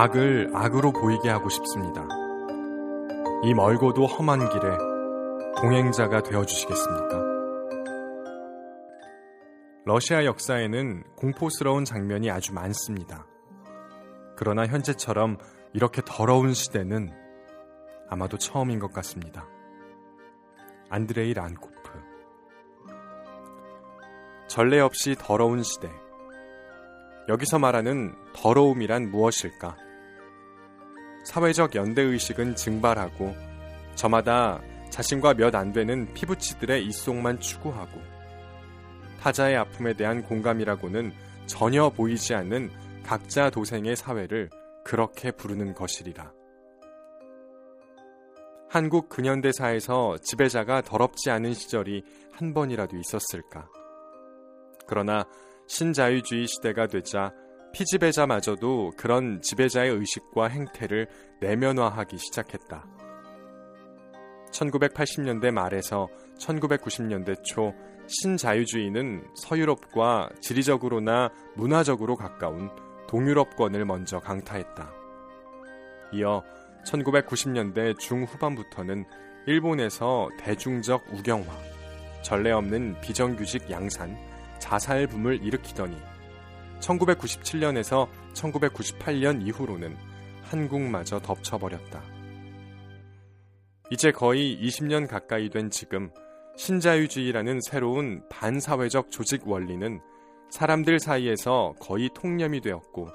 악을 0.00 0.52
악으로 0.54 0.92
보이게 0.92 1.28
하고 1.28 1.48
싶습니다. 1.48 2.06
이 3.42 3.52
멀고도 3.52 4.06
험한 4.06 4.48
길에 4.48 4.62
동행자가 5.60 6.22
되어 6.22 6.46
주시겠습니까? 6.46 7.20
러시아 9.84 10.24
역사에는 10.24 11.02
공포스러운 11.16 11.84
장면이 11.84 12.30
아주 12.30 12.54
많습니다. 12.54 13.26
그러나 14.36 14.68
현재처럼 14.68 15.36
이렇게 15.72 16.00
더러운 16.06 16.54
시대는 16.54 17.10
아마도 18.08 18.38
처음인 18.38 18.78
것 18.78 18.92
같습니다. 18.92 19.48
안드레이 20.90 21.34
란코프 21.34 21.74
전례 24.46 24.78
없이 24.78 25.16
더러운 25.18 25.64
시대 25.64 25.90
여기서 27.28 27.58
말하는 27.58 28.14
더러움이란 28.32 29.10
무엇일까? 29.10 29.87
사회적 31.28 31.74
연대의식은 31.74 32.56
증발하고 32.56 33.36
저마다 33.94 34.62
자신과 34.88 35.34
몇 35.34 35.54
안 35.54 35.72
되는 35.74 36.10
피부치들의 36.14 36.82
입속만 36.86 37.38
추구하고 37.38 38.00
타자의 39.20 39.58
아픔에 39.58 39.92
대한 39.92 40.22
공감이라고는 40.22 41.12
전혀 41.44 41.90
보이지 41.90 42.32
않는 42.32 42.70
각자 43.04 43.50
도생의 43.50 43.94
사회를 43.96 44.48
그렇게 44.84 45.30
부르는 45.30 45.74
것이리라. 45.74 46.32
한국 48.70 49.10
근현대사에서 49.10 50.16
지배자가 50.22 50.80
더럽지 50.80 51.30
않은 51.30 51.52
시절이 51.52 52.04
한 52.32 52.54
번이라도 52.54 52.96
있었을까? 52.96 53.68
그러나 54.86 55.26
신자유주의 55.66 56.46
시대가 56.46 56.86
되자 56.86 57.34
피지배자마저도 57.78 58.94
그런 58.96 59.40
지배자의 59.40 59.92
의식과 59.92 60.48
행태를 60.48 61.06
내면화하기 61.38 62.18
시작했다. 62.18 62.84
1980년대 64.50 65.52
말에서 65.52 66.08
1990년대 66.40 67.44
초 67.44 67.72
신자유주의는 68.08 69.28
서유럽과 69.36 70.28
지리적으로나 70.40 71.30
문화적으로 71.54 72.16
가까운 72.16 72.68
동유럽권을 73.06 73.84
먼저 73.84 74.18
강타했다. 74.18 74.92
이어 76.14 76.42
1990년대 76.84 77.96
중후반부터는 78.00 79.04
일본에서 79.46 80.30
대중적 80.40 81.04
우경화, 81.12 81.46
전례 82.22 82.50
없는 82.50 83.00
비정규직 83.02 83.70
양산, 83.70 84.18
자살 84.58 85.06
붐을 85.06 85.44
일으키더니 85.44 86.17
1997년에서 86.80 88.08
1998년 88.34 89.46
이후로는 89.46 89.96
한국마저 90.42 91.20
덮쳐버렸다. 91.20 92.02
이제 93.90 94.10
거의 94.10 94.58
20년 94.60 95.08
가까이 95.08 95.48
된 95.48 95.70
지금 95.70 96.10
신자유주의라는 96.56 97.60
새로운 97.60 98.22
반사회적 98.28 99.10
조직 99.10 99.46
원리는 99.46 100.00
사람들 100.50 100.98
사이에서 100.98 101.74
거의 101.80 102.10
통념이 102.14 102.60
되었고 102.60 103.08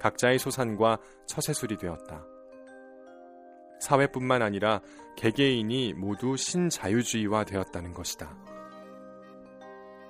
각자의 0.00 0.38
소산과 0.38 0.98
처세술이 1.26 1.76
되었다. 1.76 2.24
사회뿐만 3.80 4.42
아니라 4.42 4.80
개개인이 5.16 5.94
모두 5.94 6.36
신자유주의화 6.36 7.44
되었다는 7.44 7.92
것이다. 7.92 8.36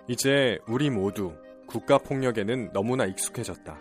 이제 0.08 0.58
우리 0.68 0.90
모두 0.90 1.34
국가 1.72 1.96
폭력에는 1.96 2.70
너무나 2.74 3.06
익숙해졌다. 3.06 3.80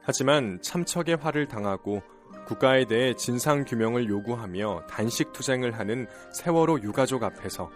하지만 0.00 0.60
참척의 0.62 1.16
화를 1.16 1.48
당하고 1.48 2.00
국가에 2.46 2.84
대해 2.84 3.14
진상 3.14 3.64
규명을 3.64 4.08
요구하며 4.08 4.86
단식 4.88 5.32
투쟁을 5.32 5.76
하는 5.76 6.06
세월호 6.32 6.82
유가족 6.82 7.24
앞에서 7.24 7.68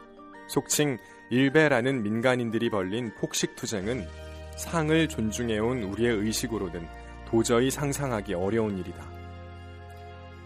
속칭 0.48 0.98
일베라는 1.30 2.04
민간인들이 2.04 2.70
벌린 2.70 3.12
폭식 3.16 3.56
투쟁은 3.56 4.06
상을 4.56 5.09
존중해온 5.09 5.82
우리의 5.82 6.19
의식으로는 6.19 6.86
도저히 7.26 7.72
상상하기 7.72 8.34
어려운 8.34 8.78
일이다. 8.78 9.04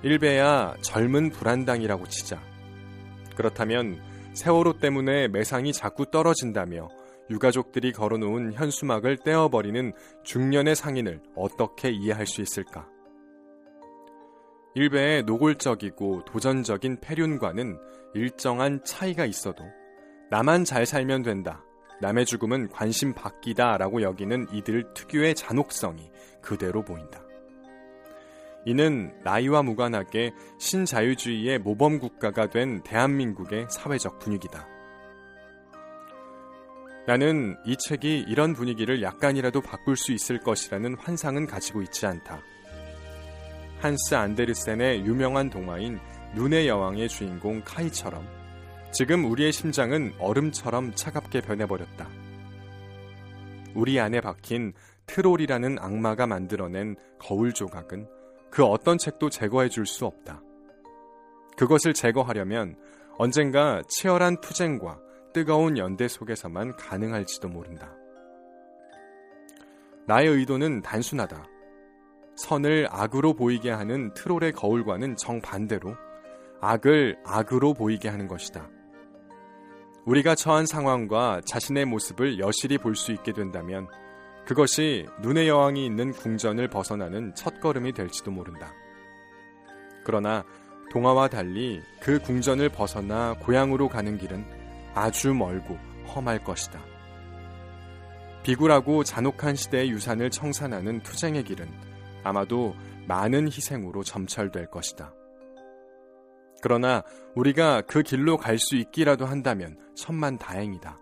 일베야 0.02 0.76
젊은 0.80 1.28
불안당이라고 1.28 2.06
치자. 2.08 2.40
그렇다면 3.36 4.00
세월호 4.32 4.78
때문에 4.78 5.28
매상이 5.28 5.74
자꾸 5.74 6.06
떨어진다며 6.10 6.88
유가족들이 7.30 7.92
걸어놓은 7.92 8.52
현수막을 8.52 9.18
떼어버리는 9.18 9.92
중년의 10.24 10.76
상인을 10.76 11.22
어떻게 11.34 11.90
이해할 11.90 12.26
수 12.26 12.42
있을까? 12.42 12.86
일베의 14.74 15.22
노골적이고 15.22 16.24
도전적인 16.24 17.00
폐륜과는 17.00 17.78
일정한 18.14 18.82
차이가 18.84 19.24
있어도 19.24 19.64
나만 20.30 20.64
잘 20.64 20.84
살면 20.84 21.22
된다. 21.22 21.64
남의 22.00 22.26
죽음은 22.26 22.68
관심 22.68 23.14
받기다 23.14 23.78
라고 23.78 24.02
여기는 24.02 24.48
이들 24.52 24.92
특유의 24.94 25.36
잔혹성이 25.36 26.10
그대로 26.42 26.82
보인다. 26.82 27.22
이는 28.66 29.14
나이와 29.22 29.62
무관하게 29.62 30.32
신자유주의의 30.58 31.58
모범 31.60 31.98
국가가 31.98 32.48
된 32.48 32.82
대한민국의 32.82 33.66
사회적 33.70 34.18
분위기다. 34.18 34.73
나는 37.06 37.56
이 37.66 37.76
책이 37.76 38.24
이런 38.28 38.54
분위기를 38.54 39.02
약간이라도 39.02 39.60
바꿀 39.60 39.96
수 39.96 40.12
있을 40.12 40.38
것이라는 40.38 40.96
환상은 40.98 41.46
가지고 41.46 41.82
있지 41.82 42.06
않다. 42.06 42.40
한스 43.80 44.14
안데르센의 44.14 45.04
유명한 45.04 45.50
동화인 45.50 45.98
눈의 46.34 46.66
여왕의 46.66 47.10
주인공 47.10 47.60
카이처럼 47.62 48.26
지금 48.90 49.26
우리의 49.26 49.52
심장은 49.52 50.14
얼음처럼 50.18 50.94
차갑게 50.94 51.42
변해버렸다. 51.42 52.08
우리 53.74 54.00
안에 54.00 54.20
박힌 54.20 54.72
트롤이라는 55.06 55.78
악마가 55.78 56.26
만들어낸 56.26 56.96
거울 57.18 57.52
조각은 57.52 58.08
그 58.50 58.64
어떤 58.64 58.96
책도 58.96 59.28
제거해 59.28 59.68
줄 59.68 59.84
수 59.84 60.06
없다. 60.06 60.40
그것을 61.56 61.92
제거하려면 61.92 62.76
언젠가 63.18 63.82
치열한 63.88 64.40
투쟁과 64.40 64.98
뜨거운 65.34 65.76
연대 65.76 66.06
속에서만 66.06 66.76
가능할지도 66.76 67.48
모른다. 67.48 67.92
나의 70.06 70.28
의도는 70.28 70.80
단순하다. 70.80 71.44
선을 72.36 72.86
악으로 72.88 73.34
보이게 73.34 73.70
하는 73.70 74.14
트롤의 74.14 74.52
거울과는 74.52 75.16
정반대로 75.16 75.96
악을 76.60 77.18
악으로 77.24 77.74
보이게 77.74 78.08
하는 78.08 78.28
것이다. 78.28 78.70
우리가 80.06 80.36
처한 80.36 80.66
상황과 80.66 81.40
자신의 81.44 81.86
모습을 81.86 82.38
여실히 82.38 82.78
볼 82.78 82.94
수 82.94 83.10
있게 83.10 83.32
된다면 83.32 83.88
그것이 84.46 85.06
눈의 85.20 85.48
여왕이 85.48 85.84
있는 85.84 86.12
궁전을 86.12 86.68
벗어나는 86.68 87.34
첫걸음이 87.34 87.92
될지도 87.92 88.30
모른다. 88.30 88.72
그러나 90.04 90.44
동화와 90.92 91.26
달리 91.26 91.82
그 92.00 92.20
궁전을 92.20 92.68
벗어나 92.68 93.34
고향으로 93.40 93.88
가는 93.88 94.16
길은 94.16 94.63
아주 94.94 95.34
멀고 95.34 95.76
험할 96.14 96.42
것이다. 96.44 96.80
비굴하고 98.44 99.04
잔혹한 99.04 99.54
시대의 99.56 99.90
유산을 99.90 100.30
청산하는 100.30 101.02
투쟁의 101.02 101.44
길은 101.44 101.68
아마도 102.22 102.74
많은 103.08 103.46
희생으로 103.46 104.02
점철될 104.02 104.70
것이다. 104.70 105.12
그러나 106.62 107.02
우리가 107.34 107.82
그 107.82 108.02
길로 108.02 108.36
갈 108.36 108.58
수 108.58 108.76
있기라도 108.76 109.26
한다면 109.26 109.76
천만 109.94 110.38
다행이다. 110.38 110.98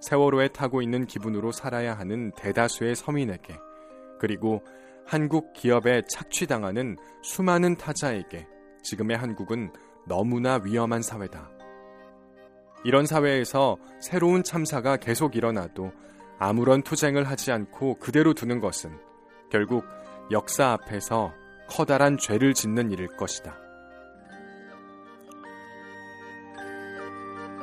세월호에 0.00 0.48
타고 0.48 0.82
있는 0.82 1.06
기분으로 1.06 1.52
살아야 1.52 1.96
하는 1.96 2.32
대다수의 2.32 2.96
서민에게 2.96 3.56
그리고 4.18 4.62
한국 5.06 5.52
기업에 5.52 6.02
착취당하는 6.08 6.96
수많은 7.22 7.76
타자에게 7.76 8.46
지금의 8.82 9.16
한국은 9.16 9.72
너무나 10.06 10.60
위험한 10.62 11.02
사회다. 11.02 11.59
이런 12.84 13.06
사회에서 13.06 13.76
새로운 14.00 14.42
참사가 14.42 14.96
계속 14.96 15.36
일어나도 15.36 15.92
아무런 16.38 16.82
투쟁을 16.82 17.24
하지 17.24 17.52
않고 17.52 17.98
그대로 17.98 18.32
두는 18.32 18.60
것은 18.60 18.98
결국 19.50 19.84
역사 20.30 20.72
앞에서 20.72 21.34
커다란 21.68 22.16
죄를 22.16 22.54
짓는 22.54 22.90
일일 22.90 23.08
것이다. 23.16 23.56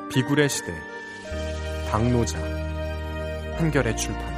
비굴의 0.10 0.48
시대 0.50 0.74
박노자 1.92 2.40
한결의 3.58 3.98
출판 3.98 4.37